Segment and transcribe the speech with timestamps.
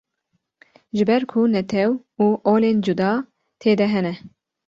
[0.95, 1.91] Ji ber ku netew
[2.23, 3.13] û olên cuda
[3.61, 4.13] tê de hene.